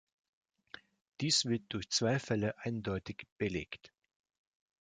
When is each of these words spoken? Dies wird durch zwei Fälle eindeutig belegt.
Dies 1.19 1.45
wird 1.45 1.61
durch 1.69 1.91
zwei 1.91 2.17
Fälle 2.17 2.57
eindeutig 2.61 3.27
belegt. 3.37 3.93